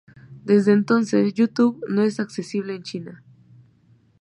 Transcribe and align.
Desde 0.45 0.71
entonces, 0.71 1.35
YouTube 1.35 1.79
no 1.87 2.01
es 2.01 2.19
accesible 2.19 2.73
en 2.73 2.81
China. 2.81 3.23